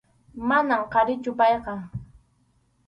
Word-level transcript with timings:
Manam 0.51 0.81
qharichu 0.93 1.31
payqa. 1.39 1.73